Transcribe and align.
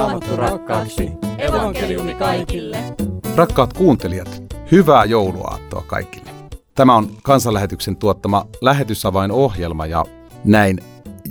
Raamattu 0.00 0.36
rakkaaksi. 0.36 1.10
Evankeliumi 1.38 2.14
kaikille. 2.14 2.76
Rakkaat 3.36 3.72
kuuntelijat, 3.72 4.42
hyvää 4.72 5.04
jouluaattoa 5.04 5.84
kaikille. 5.86 6.30
Tämä 6.74 6.96
on 6.96 7.10
kansanlähetyksen 7.22 7.96
tuottama 7.96 8.46
lähetysavain-ohjelma 8.60 9.86
ja 9.86 10.04
näin 10.44 10.78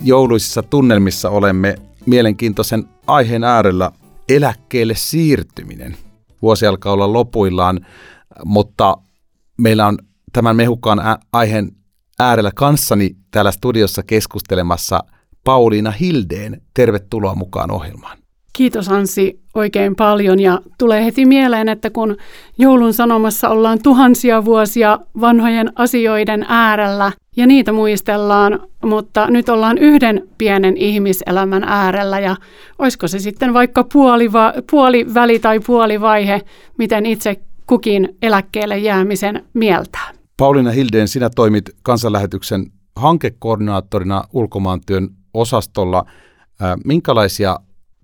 jouluisissa 0.03 0.63
tunnelmissa 0.63 1.29
olemme 1.29 1.75
mielenkiintoisen 2.05 2.83
aiheen 3.07 3.43
äärellä 3.43 3.91
eläkkeelle 4.29 4.95
siirtyminen. 4.95 5.97
Vuosi 6.41 6.65
alkaa 6.65 6.93
olla 6.93 7.13
lopuillaan, 7.13 7.85
mutta 8.45 8.97
meillä 9.57 9.87
on 9.87 9.97
tämän 10.33 10.55
mehukkaan 10.55 10.99
aiheen 11.33 11.71
äärellä 12.19 12.51
kanssani 12.55 13.15
täällä 13.31 13.51
studiossa 13.51 14.03
keskustelemassa 14.03 14.99
Pauliina 15.43 15.91
Hildeen. 15.91 16.61
Tervetuloa 16.73 17.35
mukaan 17.35 17.71
ohjelmaan. 17.71 18.18
Kiitos 18.59 18.89
Ansi 18.89 19.39
oikein 19.53 19.95
paljon 19.95 20.39
ja 20.39 20.61
tulee 20.77 21.05
heti 21.05 21.25
mieleen, 21.25 21.69
että 21.69 21.89
kun 21.89 22.17
joulun 22.57 22.93
sanomassa 22.93 23.49
ollaan 23.49 23.79
tuhansia 23.83 24.45
vuosia 24.45 24.99
vanhojen 25.21 25.71
asioiden 25.75 26.45
äärellä 26.47 27.11
ja 27.37 27.47
niitä 27.47 27.71
muistellaan, 27.71 28.59
mutta 28.83 29.27
nyt 29.29 29.49
ollaan 29.49 29.77
yhden 29.77 30.27
pienen 30.37 30.77
ihmiselämän 30.77 31.63
äärellä 31.63 32.19
ja 32.19 32.35
olisiko 32.79 33.07
se 33.07 33.19
sitten 33.19 33.53
vaikka 33.53 33.83
puoliva, 33.93 34.53
puoliväli 34.71 35.39
tai 35.39 35.59
puolivaihe, 35.59 36.41
miten 36.77 37.05
itse 37.05 37.41
kukin 37.67 38.17
eläkkeelle 38.21 38.77
jäämisen 38.77 39.45
mieltää. 39.53 40.11
Pauliina 40.37 40.71
Hildeen, 40.71 41.07
sinä 41.07 41.29
toimit 41.29 41.69
kansanlähetyksen 41.83 42.65
hankekoordinaattorina 42.95 44.23
ulkomaantyön 44.33 45.09
osastolla. 45.33 46.05
Minkälaisia 46.85 47.59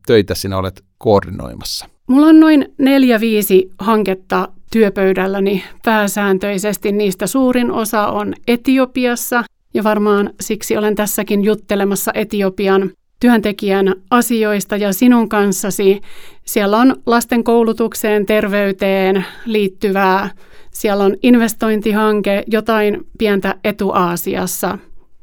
töitä 0.08 0.36
sinä 0.36 0.58
olet 0.58 0.84
koordinoimassa? 0.98 1.90
Mulla 2.08 2.28
on 2.28 2.40
noin 2.40 2.74
neljä 2.78 3.20
viisi 3.20 3.70
hanketta 3.80 4.50
työpöydälläni 4.72 5.64
pääsääntöisesti. 5.86 6.92
Niistä 6.92 7.28
suurin 7.28 7.72
osa 7.72 8.08
on 8.08 8.34
Etiopiassa 8.48 9.44
ja 9.74 9.84
varmaan 9.84 10.30
siksi 10.42 10.78
olen 10.78 10.96
tässäkin 10.96 11.44
juttelemassa 11.44 12.12
Etiopian 12.14 12.92
työntekijän 13.20 13.96
asioista 14.10 14.78
ja 14.78 14.94
sinun 14.94 15.30
kanssasi. 15.30 16.02
Siellä 16.46 16.78
on 16.78 16.96
lasten 17.06 17.44
koulutukseen, 17.44 18.26
terveyteen 18.26 19.26
liittyvää. 19.46 20.30
Siellä 20.72 21.04
on 21.04 21.16
investointihanke, 21.24 22.44
jotain 22.48 23.08
pientä 23.18 23.56
etuaasiassa 23.64 24.78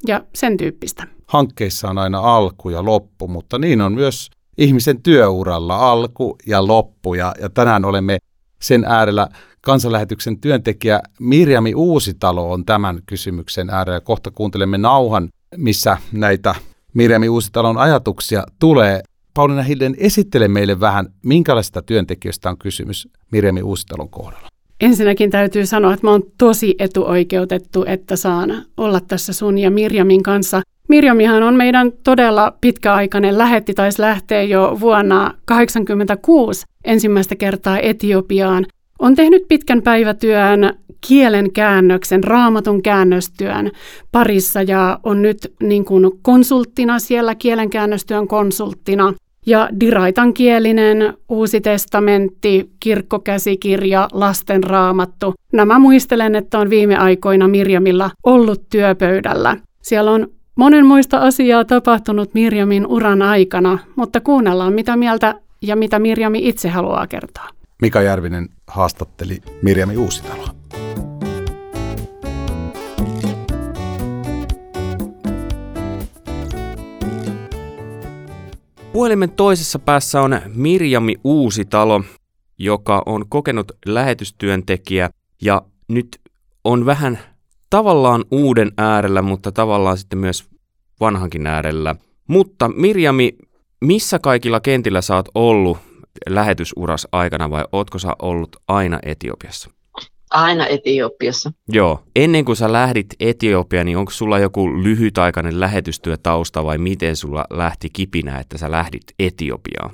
ja 0.07 0.25
sen 0.35 0.57
tyyppistä. 0.57 1.07
Hankkeissa 1.27 1.89
on 1.89 1.99
aina 1.99 2.19
alku 2.19 2.71
ja 2.71 2.85
loppu, 2.85 3.29
mutta 3.29 3.59
niin 3.59 3.81
on 3.81 3.93
myös 3.93 4.31
ihmisen 4.59 5.03
työuralla 5.03 5.91
alku 5.91 6.37
ja 6.47 6.67
loppu. 6.67 7.15
Ja, 7.15 7.35
ja 7.41 7.51
tänään 7.51 7.85
olemme 7.85 8.19
sen 8.63 8.85
äärellä 8.85 9.29
kansanlähetyksen 9.61 10.41
työntekijä 10.41 11.01
Mirjami 11.21 11.75
Uusitalo 11.75 12.53
on 12.53 12.65
tämän 12.65 13.03
kysymyksen 13.07 13.71
äärellä. 13.71 14.01
Kohta 14.01 14.31
kuuntelemme 14.31 14.79
nauhan, 14.79 15.29
missä 15.57 15.97
näitä 16.13 16.55
Mirjami 16.95 17.29
Uusitalon 17.29 17.79
ajatuksia 17.79 18.45
tulee. 18.59 19.03
Pauliina 19.35 19.63
Hilden, 19.63 19.95
esittele 19.99 20.49
meille 20.49 20.81
vähän, 20.81 21.09
minkälaista 21.25 21.83
työntekijöistä 21.83 22.51
on 22.51 22.59
kysymys 22.59 23.09
Mirjami 23.31 23.63
Uusitalon 23.63 24.09
kohdalla. 24.09 24.49
Ensinnäkin 24.81 25.31
täytyy 25.31 25.67
sanoa, 25.67 25.95
että 25.95 26.07
mä 26.07 26.11
oon 26.11 26.23
tosi 26.39 26.75
etuoikeutettu, 26.79 27.85
että 27.87 28.17
saan 28.17 28.65
olla 28.77 29.01
tässä 29.01 29.33
sun 29.33 29.59
ja 29.59 29.71
Mirjamin 29.71 30.23
kanssa 30.23 30.63
Mirjamihan 30.89 31.43
on 31.43 31.55
meidän 31.55 31.93
todella 32.05 32.53
pitkäaikainen 32.61 33.39
lähetti, 33.39 33.75
taisi 33.75 34.03
lähteä 34.03 34.43
jo 34.43 34.77
vuonna 34.81 35.19
1986 35.19 36.67
ensimmäistä 36.85 37.37
kertaa 37.37 37.79
Etiopiaan. 37.79 38.67
On 38.99 39.15
tehnyt 39.15 39.43
pitkän 39.49 39.83
päivätyön 39.83 40.75
kielen 41.09 41.53
käännöksen, 41.53 42.25
raamatun 42.25 42.83
käännöstyön 42.83 43.71
parissa 44.13 44.63
ja 44.63 44.99
on 45.03 45.23
nyt 45.23 45.53
niin 45.63 45.85
kuin 45.85 46.11
konsulttina 46.23 46.99
siellä 46.99 47.35
kielenkäännöstyön 47.35 48.29
konsulttina. 48.29 49.15
Ja 49.47 49.69
diraitan 49.81 50.35
kielinen, 50.35 51.15
uusi 51.29 51.61
testamentti, 51.61 52.71
kirkkokäsikirja, 52.81 54.09
lasten 54.13 54.65
raamattu. 54.65 55.35
Nämä 55.53 55.79
muistelen, 55.79 56.35
että 56.35 56.59
on 56.59 56.71
viime 56.71 56.97
aikoina 56.97 57.49
Mirjamilla 57.49 58.11
ollut 58.25 58.69
työpöydällä. 58.71 59.57
Siellä 59.83 60.11
on 60.11 60.29
Monenmoista 60.57 61.19
asiaa 61.19 61.65
tapahtunut 61.65 62.35
Mirjamin 62.35 62.87
uran 62.87 63.23
aikana, 63.23 63.79
mutta 63.97 64.21
kuunnellaan 64.21 64.73
mitä 64.73 64.97
mieltä 64.97 65.35
ja 65.63 65.77
mitä 65.77 65.99
Mirjami 65.99 66.49
itse 66.49 66.69
haluaa 66.69 67.07
kertoa. 67.07 67.49
Mika 67.83 68.03
Järvinen 68.03 68.49
haastatteli 68.67 69.39
Mirjami 69.63 69.97
Uusitaloa. 69.97 70.49
Puhelimen 78.93 79.31
toisessa 79.31 79.79
päässä 79.79 80.21
on 80.21 80.41
Mirjami 80.55 81.15
Uusitalo, 81.25 82.03
joka 82.59 83.03
on 83.07 83.29
kokenut 83.29 83.73
lähetystyöntekijä 83.87 85.11
ja 85.43 85.63
nyt 85.89 86.21
on 86.65 86.87
vähän 86.87 87.19
tavallaan 87.73 88.25
uuden 88.31 88.73
äärellä, 88.79 89.23
mutta 89.23 89.53
tavallaan 89.53 89.99
sitten 89.99 90.19
myös 90.19 90.45
vanhankin 91.01 91.47
äärellä. 91.47 91.95
Mutta 92.29 92.69
Mirjami, 92.69 93.33
missä 93.81 94.19
kaikilla 94.19 94.61
kentillä 94.61 95.03
sä 95.03 95.17
oot 95.17 95.29
ollut 95.35 95.79
lähetysuras 96.29 97.09
aikana 97.13 97.51
vai 97.51 97.65
ootko 97.73 97.99
sä 97.99 98.17
ollut 98.23 98.57
aina 98.69 98.99
Etiopiassa? 99.03 99.71
Aina 100.31 100.67
Etiopiassa. 100.67 101.53
Joo. 101.69 102.03
Ennen 102.17 102.45
kuin 102.45 102.57
sä 102.57 102.73
lähdit 102.73 103.07
Etiopiaan, 103.21 103.87
niin 103.87 103.99
onko 103.99 104.11
sulla 104.11 104.39
joku 104.39 104.83
lyhytaikainen 104.83 105.61
lähetystyötausta 105.61 106.65
vai 106.65 106.79
miten 106.79 107.17
sulla 107.17 107.45
lähti 107.51 107.91
kipinä, 107.93 108.39
että 108.39 108.59
sä 108.59 108.71
lähdit 108.71 109.05
Etiopiaan? 109.19 109.91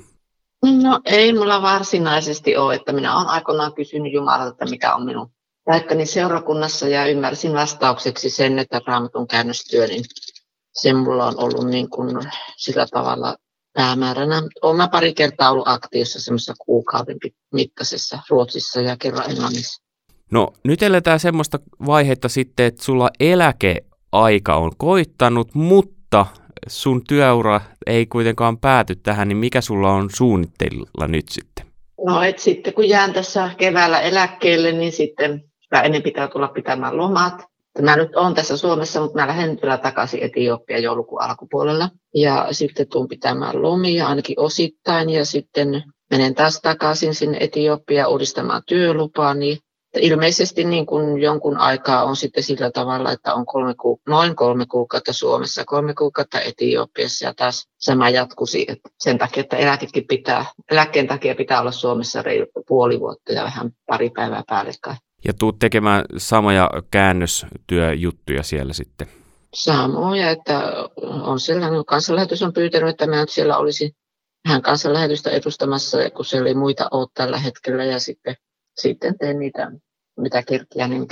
No 0.83 0.99
ei 1.05 1.33
mulla 1.33 1.61
varsinaisesti 1.61 2.57
ole, 2.57 2.75
että 2.75 2.93
minä 2.93 3.17
olen 3.17 3.27
aikoinaan 3.27 3.73
kysynyt 3.73 4.13
Jumalalta, 4.13 4.49
että 4.49 4.65
mikä 4.65 4.95
on 4.95 5.05
minun 5.05 5.31
paikkani 5.69 6.05
seurakunnassa 6.05 6.87
ja 6.87 7.05
ymmärsin 7.05 7.53
vastaukseksi 7.53 8.29
sen, 8.29 8.59
että 8.59 8.81
raamatun 8.87 9.27
käännöstyö, 9.27 9.87
niin 9.87 10.03
se 10.73 10.93
mulla 10.93 11.25
on 11.25 11.43
ollut 11.43 11.67
niin 11.67 11.89
kuin 11.89 12.17
sillä 12.57 12.87
tavalla 12.91 13.35
päämääränä. 13.73 14.41
Olen 14.61 14.89
pari 14.89 15.13
kertaa 15.13 15.51
ollut 15.51 15.67
aktiivissa 15.67 16.21
semmoisessa 16.21 16.53
kuukauden 16.65 17.17
mittaisessa 17.53 18.19
Ruotsissa 18.29 18.81
ja 18.81 18.97
kerran 18.97 19.29
Englannissa. 19.29 19.83
No 20.31 20.47
nyt 20.63 20.83
eletään 20.83 21.19
semmoista 21.19 21.59
vaihetta 21.85 22.29
sitten, 22.29 22.65
että 22.65 22.83
sulla 22.83 23.09
eläkeaika 23.19 24.55
on 24.55 24.71
koittanut, 24.77 25.55
mutta 25.55 26.25
sun 26.67 27.03
työura 27.03 27.61
ei 27.87 28.05
kuitenkaan 28.05 28.57
pääty 28.57 28.95
tähän, 28.95 29.27
niin 29.27 29.37
mikä 29.37 29.61
sulla 29.61 29.91
on 29.91 30.09
suunnitteilla 30.15 31.07
nyt 31.07 31.29
sitten? 31.29 31.65
No 32.05 32.23
et 32.23 32.39
sitten 32.39 32.73
kun 32.73 32.89
jään 32.89 33.13
tässä 33.13 33.49
keväällä 33.57 34.01
eläkkeelle, 34.01 34.71
niin 34.71 34.91
sitten 34.91 35.48
Mä 35.71 35.81
ennen 35.81 36.03
pitää 36.03 36.27
tulla 36.27 36.47
pitämään 36.47 36.97
lomat. 36.97 37.33
Mä 37.81 37.95
nyt 37.95 38.15
olen 38.15 38.33
tässä 38.33 38.57
Suomessa, 38.57 39.01
mutta 39.01 39.19
mä 39.19 39.27
lähden 39.27 39.59
kyllä 39.59 39.77
takaisin 39.77 40.23
Etiopiaan 40.23 40.83
joulukuun 40.83 41.21
alkupuolella. 41.21 41.89
Ja 42.15 42.47
sitten 42.51 42.87
tuun 42.87 43.07
pitämään 43.07 43.61
lomia 43.61 44.07
ainakin 44.07 44.39
osittain 44.39 45.09
ja 45.09 45.25
sitten 45.25 45.83
menen 46.11 46.35
taas 46.35 46.59
takaisin 46.61 47.15
sinne 47.15 47.37
Etiopiaan 47.41 48.11
uudistamaan 48.11 48.61
työlupaa. 48.67 49.33
Niin 49.33 49.57
ilmeisesti 49.95 50.63
niin 50.63 50.85
kuin 50.85 51.21
jonkun 51.21 51.57
aikaa 51.57 52.03
on 52.03 52.15
sitten 52.15 52.43
sillä 52.43 52.71
tavalla, 52.71 53.11
että 53.11 53.33
on 53.33 53.45
kolme 53.45 53.75
ku, 53.75 54.01
noin 54.07 54.35
kolme 54.35 54.65
kuukautta 54.65 55.13
Suomessa, 55.13 55.65
kolme 55.65 55.93
kuukautta 55.93 56.41
Etiopiassa 56.41 57.25
ja 57.25 57.33
taas 57.33 57.67
sama 57.77 58.09
jatkuisi. 58.09 58.65
Että 58.67 58.89
sen 58.99 59.17
takia, 59.17 59.41
että 59.41 59.57
eläkekin 59.57 60.07
pitää, 60.07 60.45
eläkkeen 60.71 61.07
takia 61.07 61.35
pitää 61.35 61.61
olla 61.61 61.71
Suomessa 61.71 62.21
reilu 62.21 62.45
puoli 62.67 62.99
vuotta 62.99 63.33
ja 63.33 63.43
vähän 63.43 63.71
pari 63.85 64.09
päivää 64.09 64.43
päällekkäin. 64.47 64.97
Ja 65.25 65.33
tuut 65.33 65.59
tekemään 65.59 66.05
samoja 66.17 66.69
käännöstyöjuttuja 66.91 68.43
siellä 68.43 68.73
sitten? 68.73 69.07
Samoja, 69.53 70.29
että 70.29 70.73
on 71.21 71.39
sellainen, 71.39 71.85
kansanlähetys 71.85 72.43
on 72.43 72.53
pyytänyt, 72.53 72.89
että 72.89 73.07
mä 73.07 73.15
nyt 73.15 73.29
siellä 73.29 73.57
olisi 73.57 73.95
vähän 74.47 74.61
kansanlähetystä 74.61 75.29
edustamassa, 75.29 75.97
kun 76.09 76.25
siellä 76.25 76.47
ei 76.47 76.55
muita 76.55 76.87
ole 76.91 77.07
tällä 77.13 77.37
hetkellä. 77.37 77.85
Ja 77.85 77.99
sitten, 77.99 78.35
sitten 78.77 79.17
teen 79.17 79.39
niitä, 79.39 79.71
mitä 80.17 80.43
kirkkiä, 80.43 80.87
niin 80.87 81.07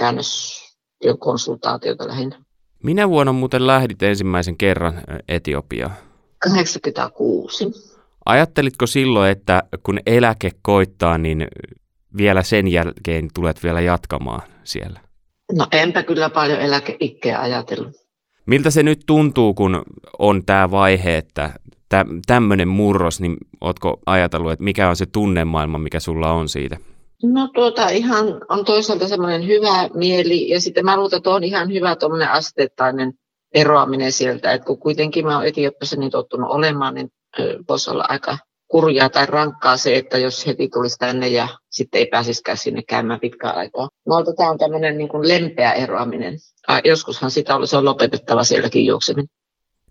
konsultaatiota 1.20 2.08
lähinnä. 2.08 2.40
Minä 2.84 3.10
vuonna 3.10 3.34
muuten 3.34 3.68
lähdit 3.68 4.04
ensimmäisen 4.04 4.58
kerran 4.58 5.02
Etiopiaan? 5.28 5.94
86. 6.40 7.72
Ajattelitko 8.26 8.88
silloin, 8.88 9.32
että 9.32 9.64
kun 9.84 10.00
eläke 10.06 10.52
koittaa, 10.62 11.18
niin 11.18 11.48
vielä 12.18 12.44
sen 12.44 12.68
jälkeen 12.68 13.28
tulet 13.34 13.64
vielä 13.64 13.82
jatkamaan 13.82 14.42
siellä? 14.64 15.00
No 15.58 15.68
enpä 15.72 16.04
kyllä 16.04 16.30
paljon 16.30 16.60
eläkeikkeä 16.60 17.42
ajatellut. 17.42 17.96
Miltä 18.46 18.70
se 18.70 18.84
nyt 18.84 19.00
tuntuu, 19.06 19.54
kun 19.54 19.84
on 20.20 20.46
tämä 20.46 20.72
vaihe, 20.72 21.18
että 21.18 21.50
tä, 21.90 22.06
tämmöinen 22.28 22.68
murros, 22.68 23.22
niin 23.22 23.38
ootko 23.62 24.00
ajatellut, 24.06 24.52
että 24.52 24.64
mikä 24.64 24.90
on 24.90 24.96
se 24.96 25.06
tunnemaailma, 25.06 25.78
mikä 25.78 26.00
sulla 26.00 26.32
on 26.32 26.50
siitä? 26.50 26.78
No 27.24 27.48
tuota 27.54 27.90
ihan 27.90 28.26
on 28.50 28.66
toisaalta 28.66 29.08
semmoinen 29.08 29.48
hyvä 29.48 29.90
mieli 29.94 30.50
ja 30.50 30.62
sitten 30.62 30.86
mä 30.86 30.98
luulen, 30.98 31.18
että 31.18 31.30
on 31.30 31.44
ihan 31.44 31.74
hyvä 31.74 31.96
tuommoinen 31.96 32.32
asteittainen 32.32 33.14
eroaminen 33.54 34.12
sieltä, 34.12 34.52
että 34.52 34.66
kun 34.66 34.80
kuitenkin 34.80 35.26
mä 35.26 35.38
oon 35.38 35.48
Etiopiassa 35.48 35.96
niin 35.96 36.12
tottunut 36.12 36.52
olemaan, 36.52 36.94
niin 36.94 37.10
voisi 37.70 37.90
olla 37.90 38.06
aika 38.10 38.38
kurjaa 38.68 39.10
tai 39.10 39.26
rankkaa 39.26 39.78
se, 39.78 39.96
että 39.96 40.18
jos 40.18 40.48
heti 40.48 40.70
tulisi 40.74 40.98
tänne 40.98 41.28
ja 41.28 41.48
sitten 41.70 42.00
ei 42.00 42.06
pääsisikään 42.06 42.58
sinne 42.58 42.82
käymään 42.90 43.20
pitkään 43.20 43.56
aikaa. 43.56 43.90
No, 44.08 44.24
tämä 44.38 44.50
on 44.50 44.58
tämmöinen 44.58 44.98
niin 44.98 45.10
kuin 45.10 45.28
lempeä 45.28 45.72
eroaminen. 45.72 46.38
Joskushan 46.86 47.32
sitä 47.32 47.56
olisi 47.56 47.76
on 47.76 47.86
lopetettava 47.86 48.44
sielläkin 48.44 48.86
juokseminen. 48.86 49.30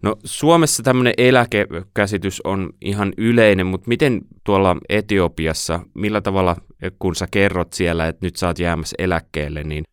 No 0.03 0.17
Suomessa 0.25 0.83
tämmöinen 0.83 1.15
eläkekäsitys 1.19 2.41
on 2.45 2.71
ihan 2.81 3.13
yleinen, 3.17 3.67
mutta 3.67 3.89
miten 3.89 4.21
tuolla 4.45 4.77
Etiopiassa, 4.89 5.81
millä 5.95 6.21
tavalla 6.21 6.57
kun 6.99 7.17
sä 7.17 7.27
kerrot 7.31 7.73
siellä, 7.73 8.09
että 8.09 8.27
nyt 8.27 8.37
sä 8.37 8.47
oot 8.47 8.59
jäämässä 8.59 8.95
eläkkeelle, 8.99 9.63
niin 9.63 9.85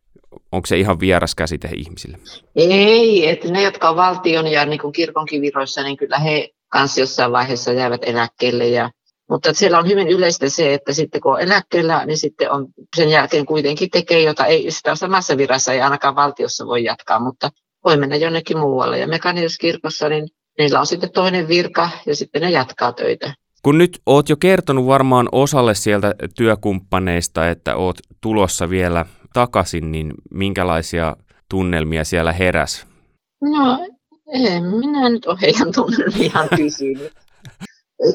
onko 0.52 0.66
se 0.66 0.78
ihan 0.78 1.00
vieras 1.00 1.34
käsite 1.34 1.68
ihmisille? 1.76 2.18
Ei, 2.56 3.28
että 3.28 3.48
ne, 3.48 3.62
jotka 3.62 3.88
on 3.88 3.96
valtion 3.96 4.46
ja 4.46 4.66
niin 4.66 4.80
kuin 4.80 4.92
kirkonkin 4.92 5.42
viroissa, 5.42 5.82
niin 5.82 5.96
kyllä 5.96 6.18
he 6.18 6.50
kanssa 6.74 7.00
jossain 7.00 7.32
vaiheessa 7.32 7.72
jäävät 7.72 8.00
eläkkeelle. 8.04 8.68
Ja, 8.68 8.90
mutta 9.30 9.54
siellä 9.54 9.78
on 9.78 9.88
hyvin 9.88 10.08
yleistä 10.08 10.48
se, 10.48 10.74
että 10.74 10.92
sitten 10.92 11.20
kun 11.20 11.32
on 11.32 11.40
eläkkeellä, 11.40 12.06
niin 12.06 12.18
sitten 12.18 12.50
on 12.50 12.66
sen 12.96 13.08
jälkeen 13.08 13.46
kuitenkin 13.46 13.90
tekee 13.90 14.22
jota 14.22 14.46
ei 14.46 14.70
sitä 14.70 14.94
samassa 14.94 15.36
virassa 15.36 15.72
ei 15.72 15.80
ainakaan 15.80 16.16
valtiossa 16.16 16.66
voi 16.66 16.84
jatkaa, 16.84 17.20
mutta 17.20 17.50
voi 17.84 17.96
mennä 17.96 18.16
jonnekin 18.16 18.58
muualle. 18.58 18.98
Ja 18.98 19.08
mekaniuskirkossa, 19.08 20.08
niin 20.08 20.28
niillä 20.58 20.80
on 20.80 20.86
sitten 20.86 21.12
toinen 21.12 21.48
virka 21.48 21.88
ja 22.06 22.16
sitten 22.16 22.42
ne 22.42 22.50
jatkaa 22.50 22.92
töitä. 22.92 23.34
Kun 23.62 23.78
nyt 23.78 23.98
oot 24.06 24.28
jo 24.28 24.36
kertonut 24.36 24.86
varmaan 24.86 25.28
osalle 25.32 25.74
sieltä 25.74 26.14
työkumppaneista, 26.36 27.48
että 27.48 27.76
oot 27.76 27.96
tulossa 28.20 28.70
vielä 28.70 29.06
takaisin, 29.32 29.92
niin 29.92 30.12
minkälaisia 30.30 31.16
tunnelmia 31.50 32.04
siellä 32.04 32.32
heräs? 32.32 32.86
No, 33.42 33.86
en 34.26 34.64
minä 34.64 35.08
nyt 35.08 35.26
ole 35.26 35.38
heidän 35.42 35.72
tunnelmiaan 35.74 36.48
kysynyt. 36.56 37.12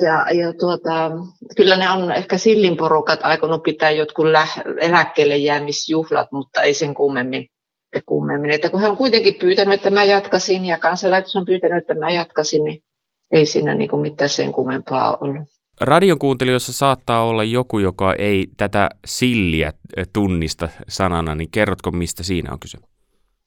Ja, 0.02 0.26
ja 0.32 0.54
tuota, 0.54 1.12
kyllä 1.58 1.78
ne 1.78 1.90
on 1.90 2.12
ehkä 2.12 2.38
sillin 2.38 2.78
porukat 2.78 3.20
aikonut 3.24 3.64
pitää 3.64 3.92
jotkut 3.92 4.26
läh- 4.26 4.80
eläkkeelle 4.80 5.38
jäämisjuhlat, 5.38 6.32
mutta 6.32 6.62
ei 6.62 6.74
sen 6.74 6.94
kummemmin 6.94 7.48
ja 7.96 8.02
kummemmin. 8.06 8.52
Että 8.52 8.70
kun 8.70 8.82
he 8.82 8.88
on 8.88 8.98
kuitenkin 8.98 9.36
pyytänyt, 9.36 9.74
että 9.74 9.90
mä 9.90 10.04
jatkasin 10.04 10.66
ja 10.66 10.78
kansalaiset 10.78 11.36
on 11.36 11.46
pyytänyt, 11.46 11.78
että 11.78 11.94
mä 11.94 12.10
jatkasin, 12.10 12.64
niin 12.64 12.84
ei 13.32 13.46
siinä 13.46 13.76
niin 13.76 13.90
kuin 13.90 14.02
mitään 14.02 14.30
sen 14.30 14.52
kummempaa 14.52 15.18
ollut. 15.22 15.48
Radion 15.82 16.20
kuuntelijoissa 16.20 16.74
saattaa 16.74 17.24
olla 17.24 17.44
joku, 17.44 17.80
joka 17.80 18.14
ei 18.14 18.48
tätä 18.58 18.90
silliä 19.06 19.74
tunnista 20.14 20.70
sanana, 20.88 21.36
niin 21.36 21.52
kerrotko, 21.52 21.92
mistä 21.92 22.24
siinä 22.24 22.54
on 22.54 22.60
kyse? 22.60 22.78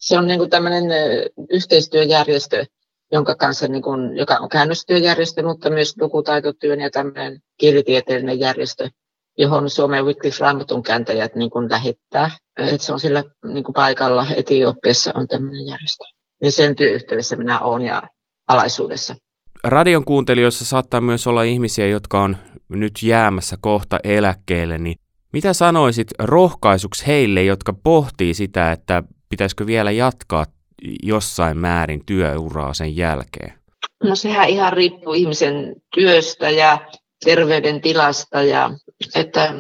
Se 0.02 0.18
on 0.18 0.26
niin 0.26 0.38
kuin 0.38 0.50
tämmöinen 0.50 0.84
yhteistyöjärjestö, 1.50 2.66
jonka 3.12 3.34
kanssa, 3.34 3.68
niin 3.68 3.82
kuin, 3.82 4.16
joka 4.16 4.36
on 4.36 4.48
käännöstyöjärjestö, 4.48 5.42
mutta 5.42 5.70
myös 5.70 5.94
lukutaitotyön 6.00 6.80
ja 6.80 6.90
tämmöinen 6.90 7.40
kielitieteellinen 7.58 8.40
järjestö, 8.40 8.88
johon 9.38 9.70
Suomen 9.70 10.04
Wycliffe 10.04 10.44
Raamatun 10.44 10.82
kääntäjät 10.82 11.34
niin 11.34 11.50
kuin 11.50 11.70
lähettää. 11.70 12.30
Et 12.56 12.80
se 12.80 12.92
on 12.92 13.00
sillä 13.00 13.24
niin 13.52 13.64
kuin 13.64 13.74
paikalla, 13.74 14.26
Etiopiassa 14.36 15.12
on 15.14 15.28
tämmöinen 15.28 15.66
järjestö. 15.66 16.04
Ja 16.42 16.52
sen 16.52 16.76
työyhteydessä 16.76 17.36
minä 17.36 17.60
olen 17.60 17.82
ja 17.82 18.02
alaisuudessa. 18.48 19.14
Radion 19.64 20.04
kuuntelijoissa 20.04 20.64
saattaa 20.64 21.00
myös 21.00 21.26
olla 21.26 21.42
ihmisiä, 21.42 21.86
jotka 21.86 22.22
on 22.22 22.36
nyt 22.68 22.92
jäämässä 23.02 23.56
kohta 23.60 23.98
eläkkeelle, 24.04 24.78
niin 24.78 24.96
mitä 25.32 25.52
sanoisit 25.52 26.08
rohkaisuksi 26.18 27.06
heille, 27.06 27.44
jotka 27.44 27.72
pohtii 27.72 28.34
sitä, 28.34 28.72
että 28.72 29.02
pitäisikö 29.32 29.66
vielä 29.66 29.90
jatkaa 29.90 30.46
jossain 31.02 31.58
määrin 31.58 32.06
työuraa 32.06 32.74
sen 32.74 32.96
jälkeen? 32.96 33.52
No 34.04 34.16
sehän 34.16 34.48
ihan 34.48 34.72
riippuu 34.72 35.12
ihmisen 35.12 35.76
työstä 35.94 36.50
ja 36.50 36.78
terveydentilasta 37.24 38.42
ja 38.42 38.70
että 39.14 39.54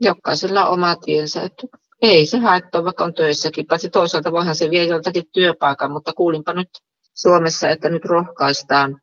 jokaisella 0.00 0.66
on 0.66 0.72
oma 0.72 0.96
tiensä. 0.96 1.42
Että 1.42 1.66
ei 2.02 2.26
se 2.26 2.38
haittaa, 2.38 2.84
vaikka 2.84 3.04
on 3.04 3.14
töissäkin, 3.14 3.66
paitsi 3.66 3.90
toisaalta 3.90 4.32
voihan 4.32 4.56
se 4.56 4.70
vie 4.70 4.84
joltakin 4.84 5.24
työpaikan, 5.32 5.90
mutta 5.90 6.12
kuulinpa 6.12 6.52
nyt 6.52 6.68
Suomessa, 7.14 7.68
että 7.68 7.88
nyt 7.88 8.04
rohkaistaan 8.04 9.00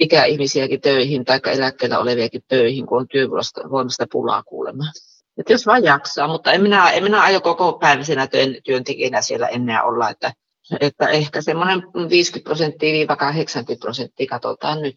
ikäihmisiäkin 0.00 0.80
töihin 0.80 1.24
tai 1.24 1.40
eläkkeellä 1.46 1.98
oleviakin 1.98 2.42
töihin, 2.48 2.86
kun 2.86 2.98
on 2.98 3.08
työvoimasta 3.08 4.06
pulaa 4.12 4.42
kuulemaan. 4.42 4.92
Että 5.38 5.52
jos 5.52 5.66
vaan 5.66 5.84
jaksaa, 5.84 6.28
mutta 6.28 6.52
en 6.52 6.62
minä, 6.62 6.90
en 6.90 7.02
minä 7.02 7.22
aio 7.22 7.40
koko 7.40 7.72
päiväisenä 7.72 8.26
työn, 8.26 8.56
työntekijänä 8.64 9.22
siellä 9.22 9.48
enää 9.48 9.82
olla, 9.82 10.10
että, 10.10 10.32
että 10.80 11.08
ehkä 11.08 11.40
semmoinen 11.42 11.82
50 12.10 12.44
prosenttia 12.44 13.16
80 13.16 13.80
prosenttia 13.80 14.26
katsotaan 14.30 14.82
nyt. 14.82 14.94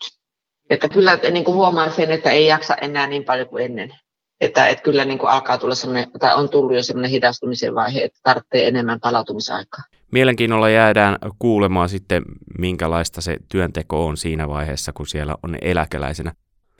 Että 0.69 0.89
kyllä 0.89 1.19
niin 1.31 1.43
kuin 1.43 1.55
huomaan 1.55 1.91
sen, 1.91 2.11
että 2.11 2.31
ei 2.31 2.47
jaksa 2.47 2.75
enää 2.75 3.07
niin 3.07 3.23
paljon 3.23 3.47
kuin 3.47 3.65
ennen. 3.65 3.93
Että, 4.41 4.67
että 4.67 4.83
kyllä 4.83 5.05
niin 5.05 5.19
kuin 5.19 5.29
alkaa 5.29 5.57
tulla 5.57 5.75
semmoinen, 5.75 6.11
tai 6.19 6.35
on 6.35 6.49
tullut 6.49 6.75
jo 6.75 6.83
semmoinen 6.83 7.11
hidastumisen 7.11 7.75
vaihe, 7.75 8.03
että 8.03 8.19
tarvitsee 8.23 8.67
enemmän 8.67 8.99
palautumisaikaa. 8.99 9.83
Mielenkiinnolla 10.11 10.69
jäädään 10.69 11.17
kuulemaan 11.39 11.89
sitten, 11.89 12.23
minkälaista 12.57 13.21
se 13.21 13.37
työnteko 13.49 14.07
on 14.07 14.17
siinä 14.17 14.49
vaiheessa, 14.49 14.93
kun 14.93 15.07
siellä 15.07 15.35
on 15.43 15.57
eläkeläisenä. 15.61 16.33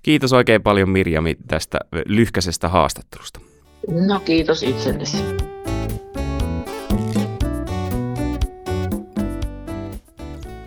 Kiitos 0.03 0.33
oikein 0.33 0.63
paljon 0.63 0.89
Mirjami 0.89 1.35
tästä 1.47 1.79
lyhkäisestä 2.05 2.69
haastattelusta. 2.69 3.39
No 3.87 4.19
kiitos 4.19 4.63
itsellesi. 4.63 5.17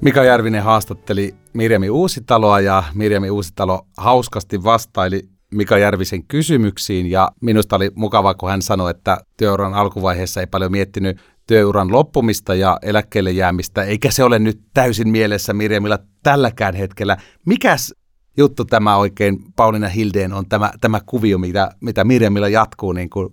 Mika 0.01 0.25
Järvinen 0.25 0.63
haastatteli 0.63 1.35
Mirjami 1.53 1.91
Uusitaloa 1.91 2.61
ja 2.61 2.83
Mirjami 2.95 3.31
Uusitalo 3.31 3.87
hauskasti 3.97 4.65
vastaili 4.65 5.23
Mika 5.55 5.79
Järvisen 5.79 6.25
kysymyksiin 6.25 7.11
ja 7.11 7.31
minusta 7.41 7.77
oli 7.77 7.91
mukava, 7.95 8.35
kun 8.35 8.51
hän 8.51 8.63
sanoi, 8.63 8.91
että 8.91 9.19
työuran 9.37 9.75
alkuvaiheessa 9.75 10.41
ei 10.41 10.47
paljon 10.47 10.73
miettinyt 10.73 11.21
työuran 11.47 11.93
loppumista 11.93 12.55
ja 12.55 12.79
eläkkeelle 12.83 13.31
jäämistä, 13.31 13.83
eikä 13.83 14.11
se 14.11 14.25
ole 14.25 14.39
nyt 14.39 14.61
täysin 14.75 15.09
mielessä 15.09 15.53
Mirjamilla 15.53 15.99
tälläkään 16.23 16.75
hetkellä. 16.75 17.17
Mikäs 17.47 17.95
juttu 18.37 18.65
tämä 18.65 18.97
oikein 18.97 19.39
Pauliina 19.57 19.89
Hildeen 19.89 20.33
on 20.33 20.47
tämä, 20.49 20.71
tämä 20.81 21.01
kuvio, 21.07 21.39
mitä, 21.39 21.71
mitä 21.81 22.05
Mirjamilla 22.05 22.49
jatkuu 22.49 22.93
niin 22.93 23.11
kuin 23.11 23.33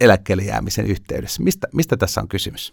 eläkkeelle 0.00 0.42
jäämisen 0.42 0.86
yhteydessä? 0.86 1.42
Mistä, 1.42 1.68
mistä 1.74 1.96
tässä 1.96 2.20
on 2.20 2.28
kysymys? 2.28 2.72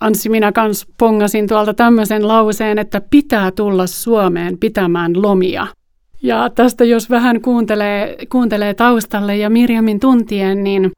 Anssi, 0.00 0.28
minä 0.28 0.52
kans 0.52 0.86
pongasin 0.98 1.46
tuolta 1.46 1.74
tämmöisen 1.74 2.28
lauseen, 2.28 2.78
että 2.78 3.00
pitää 3.00 3.50
tulla 3.50 3.86
Suomeen 3.86 4.58
pitämään 4.58 5.22
lomia. 5.22 5.66
Ja 6.22 6.50
tästä 6.50 6.84
jos 6.84 7.10
vähän 7.10 7.40
kuuntelee, 7.40 8.16
kuuntelee 8.28 8.74
taustalle 8.74 9.36
ja 9.36 9.50
Mirjamin 9.50 10.00
tuntien, 10.00 10.64
niin 10.64 10.90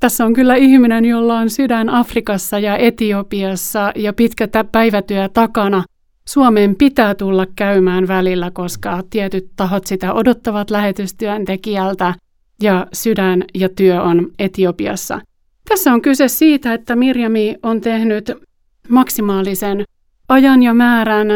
tässä 0.00 0.24
on 0.24 0.32
kyllä 0.32 0.54
ihminen, 0.54 1.04
jolla 1.04 1.38
on 1.38 1.50
sydän 1.50 1.88
Afrikassa 1.88 2.58
ja 2.58 2.76
Etiopiassa 2.76 3.92
ja 3.94 4.12
pitkä 4.12 4.48
päivätyö 4.72 5.28
takana. 5.28 5.84
Suomeen 6.28 6.76
pitää 6.76 7.14
tulla 7.14 7.46
käymään 7.56 8.08
välillä, 8.08 8.50
koska 8.50 9.02
tietyt 9.10 9.50
tahot 9.56 9.86
sitä 9.86 10.12
odottavat 10.12 10.70
lähetystyöntekijältä 10.70 12.14
ja 12.62 12.86
sydän 12.92 13.44
ja 13.54 13.68
työ 13.68 14.02
on 14.02 14.30
Etiopiassa. 14.38 15.20
Tässä 15.68 15.92
on 15.92 16.02
kyse 16.02 16.28
siitä, 16.28 16.74
että 16.74 16.96
Mirjami 16.96 17.54
on 17.62 17.80
tehnyt 17.80 18.32
maksimaalisen 18.88 19.84
ajan 20.28 20.62
ja 20.62 20.74
määrän 20.74 21.28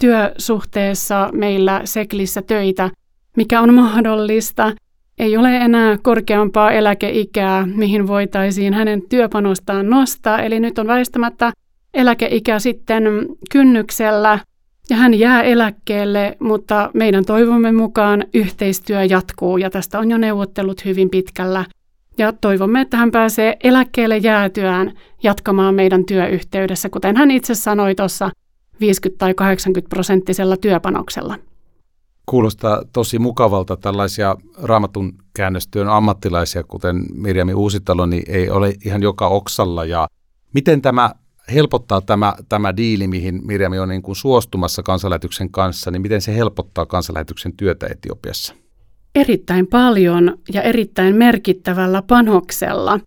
työsuhteessa 0.00 1.30
meillä 1.32 1.80
Seklissä 1.84 2.42
töitä, 2.42 2.90
mikä 3.36 3.60
on 3.60 3.74
mahdollista. 3.74 4.72
Ei 5.18 5.36
ole 5.36 5.56
enää 5.56 5.98
korkeampaa 6.02 6.70
eläkeikää, 6.70 7.66
mihin 7.66 8.06
voitaisiin 8.06 8.74
hänen 8.74 9.02
työpanostaan 9.08 9.90
nostaa, 9.90 10.42
eli 10.42 10.60
nyt 10.60 10.78
on 10.78 10.86
väistämättä 10.86 11.52
eläkeikä 11.94 12.58
sitten 12.58 13.04
kynnyksellä 13.50 14.38
ja 14.90 14.96
hän 14.96 15.14
jää 15.14 15.42
eläkkeelle, 15.42 16.36
mutta 16.40 16.90
meidän 16.94 17.24
toivomme 17.24 17.72
mukaan 17.72 18.24
yhteistyö 18.34 19.04
jatkuu 19.04 19.56
ja 19.56 19.70
tästä 19.70 19.98
on 19.98 20.10
jo 20.10 20.18
neuvottelut 20.18 20.84
hyvin 20.84 21.10
pitkällä. 21.10 21.64
Ja 22.18 22.32
toivomme, 22.32 22.80
että 22.80 22.96
hän 22.96 23.10
pääsee 23.10 23.56
eläkkeelle 23.64 24.16
jäätyään 24.16 24.92
jatkamaan 25.22 25.74
meidän 25.74 26.04
työyhteydessä, 26.04 26.88
kuten 26.88 27.16
hän 27.16 27.30
itse 27.30 27.54
sanoi 27.54 27.94
tuossa 27.94 28.30
50 28.80 29.18
tai 29.18 29.34
80 29.34 29.88
prosenttisella 29.88 30.56
työpanoksella. 30.56 31.38
Kuulostaa 32.26 32.82
tosi 32.92 33.18
mukavalta 33.18 33.76
tällaisia 33.76 34.36
raamatun 34.62 35.12
käännöstyön 35.34 35.88
ammattilaisia, 35.88 36.64
kuten 36.64 37.04
Mirjami 37.14 37.54
Uusitalo, 37.54 38.06
niin 38.06 38.22
ei 38.28 38.50
ole 38.50 38.74
ihan 38.84 39.02
joka 39.02 39.28
oksalla. 39.28 39.84
Ja 39.84 40.08
miten 40.54 40.82
tämä 40.82 41.10
helpottaa 41.54 42.00
tämä, 42.00 42.34
tämä 42.48 42.76
diili, 42.76 43.06
mihin 43.06 43.46
Mirjami 43.46 43.78
on 43.78 43.88
niin 43.88 44.02
kuin 44.02 44.16
suostumassa 44.16 44.82
kansanlähetyksen 44.82 45.50
kanssa, 45.50 45.90
niin 45.90 46.02
miten 46.02 46.20
se 46.20 46.34
helpottaa 46.34 46.86
kansanlähetyksen 46.86 47.56
työtä 47.56 47.86
Etiopiassa? 47.86 48.54
Erittäin 49.14 49.66
paljon 49.66 50.38
ja 50.52 50.62
erittäin 50.62 51.16
merkittävällä 51.16 52.02
panoksella. 52.02 53.00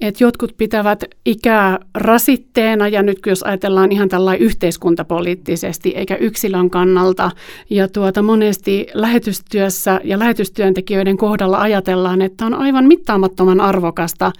Et 0.00 0.20
jotkut 0.20 0.56
pitävät 0.56 1.04
ikää 1.26 1.78
rasitteena 1.94 2.88
ja 2.88 3.02
nyt 3.02 3.18
jos 3.26 3.42
ajatellaan 3.42 3.92
ihan 3.92 4.08
tällainen 4.08 4.42
yhteiskuntapoliittisesti 4.42 5.90
eikä 5.90 6.16
yksilön 6.16 6.70
kannalta 6.70 7.30
ja 7.70 7.88
tuota 7.88 8.22
monesti 8.22 8.86
lähetystyössä 8.94 10.00
ja 10.04 10.18
lähetystyöntekijöiden 10.18 11.16
kohdalla 11.16 11.58
ajatellaan, 11.60 12.22
että 12.22 12.46
on 12.46 12.54
aivan 12.54 12.84
mittaamattoman 12.84 13.60
arvokasta 13.60 14.32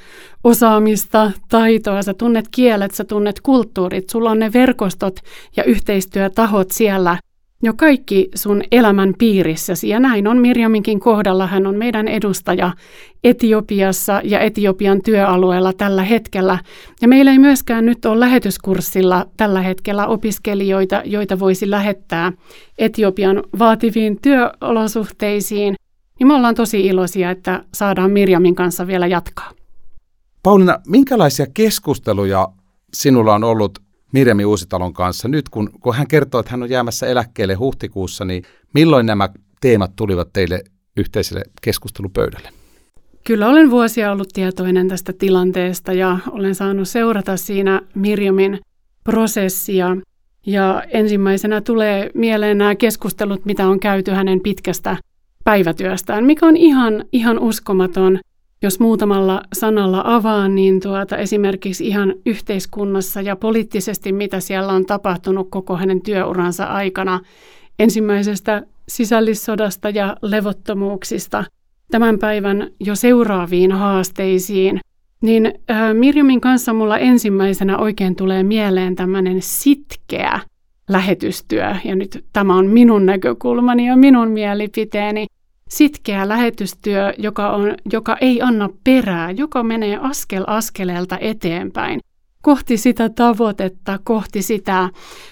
osaamista, 0.44 1.30
taitoa, 1.48 2.02
sä 2.02 2.14
tunnet 2.14 2.48
kielet, 2.50 2.94
sä 2.94 3.04
tunnet 3.04 3.40
kulttuurit, 3.40 4.10
sulla 4.10 4.30
on 4.30 4.38
ne 4.38 4.52
verkostot 4.52 5.20
ja 5.56 5.64
yhteistyötahot 5.64 6.70
siellä 6.70 7.16
jo 7.62 7.72
kaikki 7.76 8.28
sun 8.34 8.62
elämän 8.72 9.14
piirissäsi. 9.18 9.88
Ja 9.88 10.00
näin 10.00 10.26
on 10.26 10.38
Mirjaminkin 10.38 11.00
kohdalla. 11.00 11.46
Hän 11.46 11.66
on 11.66 11.76
meidän 11.76 12.08
edustaja 12.08 12.72
Etiopiassa 13.24 14.20
ja 14.24 14.40
Etiopian 14.40 15.02
työalueella 15.02 15.72
tällä 15.72 16.02
hetkellä. 16.02 16.58
Ja 17.02 17.08
meillä 17.08 17.30
ei 17.30 17.38
myöskään 17.38 17.86
nyt 17.86 18.04
ole 18.04 18.20
lähetyskurssilla 18.20 19.26
tällä 19.36 19.62
hetkellä 19.62 20.06
opiskelijoita, 20.06 21.02
joita 21.04 21.38
voisi 21.38 21.70
lähettää 21.70 22.32
Etiopian 22.78 23.42
vaativiin 23.58 24.18
työolosuhteisiin. 24.22 25.74
Niin 26.18 26.26
me 26.26 26.34
ollaan 26.34 26.54
tosi 26.54 26.86
iloisia, 26.86 27.30
että 27.30 27.64
saadaan 27.74 28.10
Mirjamin 28.10 28.54
kanssa 28.54 28.86
vielä 28.86 29.06
jatkaa. 29.06 29.50
Pauliina, 30.42 30.78
minkälaisia 30.86 31.46
keskusteluja 31.54 32.48
sinulla 32.94 33.34
on 33.34 33.44
ollut 33.44 33.78
Mirjami 34.12 34.44
Uusitalon 34.44 34.92
kanssa. 34.92 35.28
Nyt 35.28 35.48
kun, 35.48 35.70
kun 35.80 35.94
hän 35.94 36.08
kertoo, 36.08 36.40
että 36.40 36.50
hän 36.50 36.62
on 36.62 36.70
jäämässä 36.70 37.06
eläkkeelle 37.06 37.54
huhtikuussa, 37.54 38.24
niin 38.24 38.42
milloin 38.74 39.06
nämä 39.06 39.28
teemat 39.60 39.96
tulivat 39.96 40.32
teille 40.32 40.64
yhteiselle 40.96 41.42
keskustelupöydälle? 41.62 42.48
Kyllä 43.26 43.48
olen 43.48 43.70
vuosia 43.70 44.12
ollut 44.12 44.28
tietoinen 44.32 44.88
tästä 44.88 45.12
tilanteesta 45.12 45.92
ja 45.92 46.18
olen 46.30 46.54
saanut 46.54 46.88
seurata 46.88 47.36
siinä 47.36 47.80
Mirjamin 47.94 48.60
prosessia. 49.04 49.96
Ja 50.46 50.82
ensimmäisenä 50.92 51.60
tulee 51.60 52.10
mieleen 52.14 52.58
nämä 52.58 52.74
keskustelut, 52.74 53.44
mitä 53.44 53.68
on 53.68 53.80
käyty 53.80 54.10
hänen 54.10 54.40
pitkästä 54.40 54.96
päivätyöstään, 55.44 56.24
mikä 56.24 56.46
on 56.46 56.56
ihan, 56.56 57.04
ihan 57.12 57.38
uskomaton 57.38 58.18
jos 58.62 58.80
muutamalla 58.80 59.40
sanalla 59.52 60.02
avaan, 60.04 60.54
niin 60.54 60.80
tuota, 60.80 61.16
esimerkiksi 61.16 61.86
ihan 61.86 62.14
yhteiskunnassa 62.26 63.20
ja 63.20 63.36
poliittisesti, 63.36 64.12
mitä 64.12 64.40
siellä 64.40 64.72
on 64.72 64.86
tapahtunut 64.86 65.48
koko 65.50 65.76
hänen 65.76 66.02
työuransa 66.02 66.64
aikana, 66.64 67.20
ensimmäisestä 67.78 68.62
sisällissodasta 68.88 69.90
ja 69.90 70.16
levottomuuksista 70.22 71.44
tämän 71.90 72.18
päivän 72.18 72.70
jo 72.80 72.94
seuraaviin 72.94 73.72
haasteisiin, 73.72 74.80
niin 75.22 75.46
äh, 75.70 76.40
kanssa 76.40 76.72
mulla 76.72 76.98
ensimmäisenä 76.98 77.78
oikein 77.78 78.16
tulee 78.16 78.42
mieleen 78.42 78.94
tämmöinen 78.94 79.42
sitkeä 79.42 80.40
lähetystyö, 80.88 81.76
ja 81.84 81.96
nyt 81.96 82.24
tämä 82.32 82.56
on 82.56 82.66
minun 82.66 83.06
näkökulmani 83.06 83.86
ja 83.86 83.96
minun 83.96 84.30
mielipiteeni, 84.30 85.26
sitkeä 85.68 86.28
lähetystyö, 86.28 87.12
joka, 87.18 87.50
on, 87.50 87.74
joka 87.92 88.16
ei 88.20 88.42
anna 88.42 88.68
perää, 88.84 89.30
joka 89.30 89.62
menee 89.62 89.98
askel 90.02 90.44
askeleelta 90.46 91.18
eteenpäin 91.20 92.00
kohti 92.42 92.76
sitä 92.76 93.08
tavoitetta, 93.08 93.98
kohti 94.04 94.42
sitä, 94.42 94.90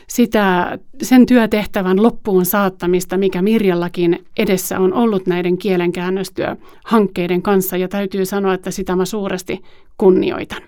sitä 0.09 0.79
sen 1.03 1.27
työtehtävän 1.27 2.03
loppuun 2.03 2.45
saattamista, 2.45 3.19
mikä 3.19 3.43
Mirjallakin 3.43 4.25
edessä 4.39 4.81
on 4.81 4.93
ollut 4.93 5.27
näiden 5.27 5.59
kielenkäännöstyöhankkeiden 5.59 7.43
kanssa, 7.43 7.77
ja 7.77 7.89
täytyy 7.89 8.27
sanoa, 8.27 8.55
että 8.55 8.71
sitä 8.71 8.97
mä 8.97 9.05
suuresti 9.05 9.63
kunnioitan. 9.99 10.63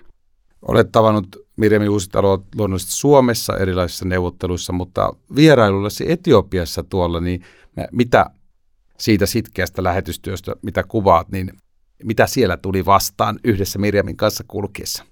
Olet 0.61 0.91
tavannut 0.91 1.27
Mirjami 1.55 1.87
Uusitalo 1.87 2.43
luonnollisesti 2.55 2.95
Suomessa 2.95 3.57
erilaisissa 3.57 4.05
neuvotteluissa, 4.05 4.73
mutta 4.73 5.13
vierailullasi 5.35 6.11
Etiopiassa 6.11 6.83
tuolla, 6.83 7.19
niin 7.19 7.41
mitä 7.91 8.25
siitä 8.99 9.25
sitkeästä 9.25 9.83
lähetystyöstä, 9.83 10.55
mitä 10.61 10.83
kuvaat, 10.83 11.31
niin 11.31 11.51
mitä 12.03 12.27
siellä 12.27 12.57
tuli 12.57 12.85
vastaan 12.85 13.39
yhdessä 13.43 13.79
Mirjamin 13.79 14.17
kanssa 14.17 14.43
kulkiessa? 14.47 15.05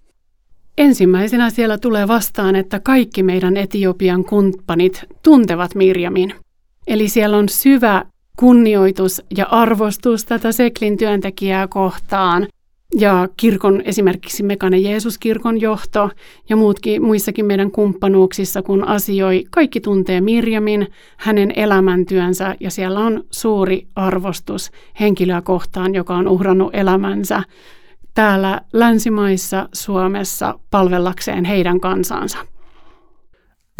Ensimmäisenä 0.77 1.49
siellä 1.49 1.77
tulee 1.77 2.07
vastaan, 2.07 2.55
että 2.55 2.79
kaikki 2.79 3.23
meidän 3.23 3.57
Etiopian 3.57 4.25
kumppanit 4.25 5.05
tuntevat 5.23 5.75
Mirjamin. 5.75 6.33
Eli 6.87 7.09
siellä 7.09 7.37
on 7.37 7.49
syvä 7.49 8.05
kunnioitus 8.39 9.21
ja 9.37 9.45
arvostus 9.45 10.25
tätä 10.25 10.51
Seklin 10.51 10.97
työntekijää 10.97 11.67
kohtaan 11.67 12.47
ja 12.95 13.27
kirkon, 13.37 13.81
esimerkiksi 13.85 14.43
Mekane 14.43 14.77
Jeesus-kirkon 14.77 15.61
johto 15.61 16.09
ja 16.49 16.55
muutkin, 16.55 17.03
muissakin 17.03 17.45
meidän 17.45 17.71
kumppanuuksissa, 17.71 18.61
kun 18.61 18.87
asioi, 18.87 19.43
kaikki 19.51 19.81
tuntee 19.81 20.21
Mirjamin, 20.21 20.87
hänen 21.17 21.53
elämäntyönsä 21.55 22.55
ja 22.59 22.71
siellä 22.71 22.99
on 22.99 23.23
suuri 23.31 23.87
arvostus 23.95 24.71
henkilöä 24.99 25.41
kohtaan, 25.41 25.95
joka 25.95 26.15
on 26.15 26.27
uhrannut 26.27 26.75
elämänsä 26.75 27.43
täällä 28.13 28.61
länsimaissa 28.73 29.69
Suomessa 29.73 30.59
palvellakseen 30.71 31.45
heidän 31.45 31.79
kansansa. 31.79 32.37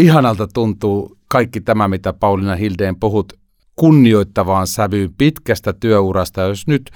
Ihanalta 0.01 0.47
tuntuu 0.47 1.17
kaikki 1.27 1.61
tämä, 1.61 1.87
mitä 1.87 2.13
Pauliina 2.13 2.55
Hildeen 2.55 2.99
puhut 2.99 3.33
kunnioittavaan 3.75 4.67
sävyyn 4.67 5.13
pitkästä 5.17 5.73
työurasta. 5.73 6.41
Jos 6.41 6.67
nyt 6.67 6.91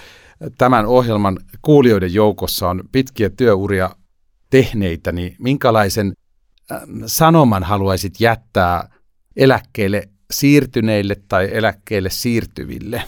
tämän 0.57 0.85
ohjelman 0.85 1.37
kuulijoiden 1.61 2.13
joukossa 2.13 2.69
on 2.69 2.83
pitkiä 2.91 3.29
työuria 3.29 3.89
tehneitä, 4.49 5.11
niin 5.11 5.35
minkälaisen 5.39 6.13
äh, 6.71 6.81
sanoman 7.05 7.63
haluaisit 7.63 8.13
jättää 8.19 8.89
eläkkeelle 9.35 10.09
siirtyneille 10.31 11.15
tai 11.27 11.49
eläkkeelle 11.51 12.09
siirtyville? 12.09 13.03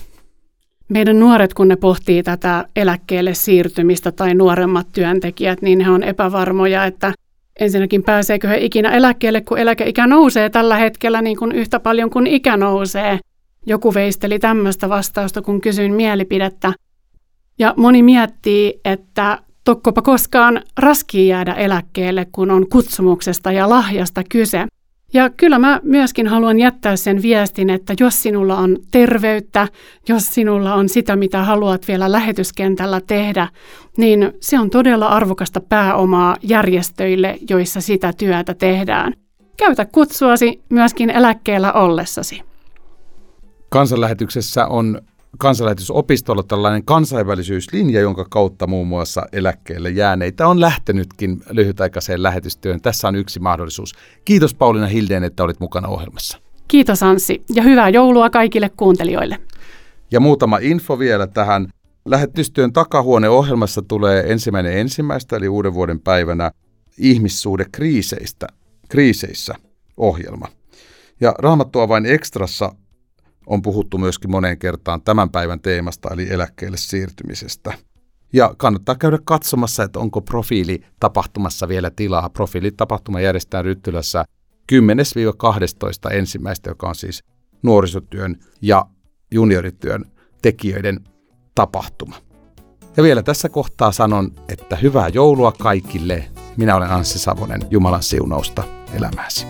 Meidän 0.89 1.19
nuoret, 1.19 1.53
kun 1.53 1.67
ne 1.67 1.75
pohtii 1.75 2.23
tätä 2.23 2.65
eläkkeelle 2.75 3.33
siirtymistä 3.33 4.11
tai 4.11 4.35
nuoremmat 4.35 4.87
työntekijät, 4.91 5.61
niin 5.61 5.81
he 5.81 5.89
on 5.89 6.03
epävarmoja, 6.03 6.85
että 6.85 7.13
ensinnäkin 7.59 8.03
pääseekö 8.03 8.47
he 8.47 8.57
ikinä 8.57 8.91
eläkkeelle, 8.91 9.41
kun 9.41 9.57
eläkeikä 9.57 10.07
nousee 10.07 10.49
tällä 10.49 10.77
hetkellä 10.77 11.21
niin 11.21 11.37
kuin 11.37 11.51
yhtä 11.51 11.79
paljon 11.79 12.09
kuin 12.09 12.27
ikä 12.27 12.57
nousee. 12.57 13.19
Joku 13.65 13.93
veisteli 13.93 14.39
tämmöistä 14.39 14.89
vastausta, 14.89 15.41
kun 15.41 15.61
kysyin 15.61 15.93
mielipidettä. 15.93 16.73
Ja 17.59 17.73
moni 17.77 18.03
miettii, 18.03 18.79
että 18.85 19.39
tokkopa 19.63 20.01
koskaan 20.01 20.61
raskii 20.77 21.27
jäädä 21.27 21.53
eläkkeelle, 21.53 22.27
kun 22.31 22.51
on 22.51 22.69
kutsumuksesta 22.69 23.51
ja 23.51 23.69
lahjasta 23.69 24.23
kyse. 24.29 24.65
Ja 25.13 25.29
kyllä 25.29 25.59
mä 25.59 25.79
myöskin 25.83 26.27
haluan 26.27 26.59
jättää 26.59 26.95
sen 26.95 27.21
viestin, 27.21 27.69
että 27.69 27.93
jos 27.99 28.23
sinulla 28.23 28.57
on 28.57 28.77
terveyttä, 28.91 29.67
jos 30.09 30.33
sinulla 30.33 30.73
on 30.73 30.89
sitä, 30.89 31.15
mitä 31.15 31.43
haluat 31.43 31.87
vielä 31.87 32.11
lähetyskentällä 32.11 33.01
tehdä, 33.07 33.47
niin 33.97 34.33
se 34.39 34.59
on 34.59 34.69
todella 34.69 35.07
arvokasta 35.07 35.61
pääomaa 35.61 36.37
järjestöille, 36.41 37.37
joissa 37.49 37.81
sitä 37.81 38.13
työtä 38.13 38.53
tehdään. 38.53 39.13
Käytä 39.57 39.85
kutsuasi 39.85 40.61
myöskin 40.69 41.09
eläkkeellä 41.09 41.73
ollessasi. 41.73 42.41
Kansanlähetyksessä 43.69 44.67
on 44.67 45.01
kansanlähetysopistolla 45.37 46.43
tällainen 46.43 46.85
kansainvälisyyslinja, 46.85 48.01
jonka 48.01 48.25
kautta 48.29 48.67
muun 48.67 48.87
muassa 48.87 49.25
eläkkeelle 49.31 49.89
jääneitä 49.89 50.47
on 50.47 50.61
lähtenytkin 50.61 51.41
lyhytaikaiseen 51.49 52.23
lähetystyöhön. 52.23 52.81
Tässä 52.81 53.07
on 53.07 53.15
yksi 53.15 53.39
mahdollisuus. 53.39 53.93
Kiitos 54.25 54.53
Pauliina 54.53 54.87
Hildeen, 54.87 55.23
että 55.23 55.43
olit 55.43 55.59
mukana 55.59 55.87
ohjelmassa. 55.87 56.37
Kiitos 56.67 57.03
Anssi 57.03 57.43
ja 57.49 57.63
hyvää 57.63 57.89
joulua 57.89 58.29
kaikille 58.29 58.69
kuuntelijoille. 58.77 59.37
Ja 60.11 60.19
muutama 60.19 60.57
info 60.61 60.99
vielä 60.99 61.27
tähän. 61.27 61.67
Lähetystyön 62.05 62.73
takahuoneohjelmassa 62.73 63.81
tulee 63.81 64.31
ensimmäinen 64.31 64.77
ensimmäistä, 64.77 65.37
eli 65.37 65.47
uuden 65.47 65.73
vuoden 65.73 65.99
päivänä 65.99 66.51
ihmissuhde 66.97 67.65
kriiseistä, 67.71 68.47
kriiseissä 68.89 69.55
ohjelma. 69.97 70.47
Ja 71.21 71.35
Raamattua 71.39 71.87
vain 71.87 72.05
ekstrassa 72.05 72.75
on 73.47 73.61
puhuttu 73.61 73.97
myöskin 73.97 74.31
moneen 74.31 74.59
kertaan 74.59 75.01
tämän 75.01 75.29
päivän 75.29 75.59
teemasta, 75.59 76.09
eli 76.13 76.33
eläkkeelle 76.33 76.77
siirtymisestä. 76.77 77.73
Ja 78.33 78.55
kannattaa 78.57 78.95
käydä 78.95 79.19
katsomassa, 79.23 79.83
että 79.83 79.99
onko 79.99 80.21
profiili 80.21 80.81
tapahtumassa 80.99 81.67
vielä 81.67 81.91
tilaa. 81.95 82.29
Profiilitapahtuma 82.29 83.21
järjestetään 83.21 83.65
Ryttylässä 83.65 84.25
10-12 84.71 84.75
ensimmäistä, 86.13 86.69
joka 86.69 86.89
on 86.89 86.95
siis 86.95 87.23
nuorisotyön 87.63 88.35
ja 88.61 88.85
juniorityön 89.31 90.05
tekijöiden 90.41 90.99
tapahtuma. 91.55 92.15
Ja 92.97 93.03
vielä 93.03 93.23
tässä 93.23 93.49
kohtaa 93.49 93.91
sanon, 93.91 94.31
että 94.49 94.75
hyvää 94.75 95.07
joulua 95.07 95.51
kaikille 95.51 96.29
Minä 96.57 96.75
olen 96.75 96.91
Anssi 96.91 97.19
Savonen. 97.19 97.61
Jumalan 97.69 98.03
siunausta 98.03 98.63
elämääsi. 98.93 99.47